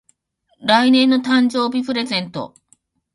[0.61, 2.55] 来年の誕生日プレゼント